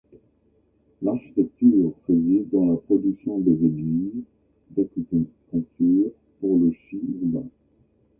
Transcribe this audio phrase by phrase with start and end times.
[1.03, 4.23] L’architecture réside dans la production des aiguilles
[4.75, 7.47] d’acuponcture pour le chi urbain.